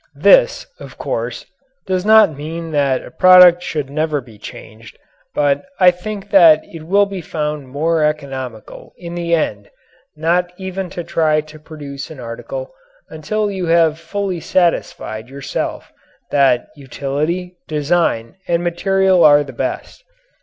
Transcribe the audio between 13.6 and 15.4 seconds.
have fully satisfied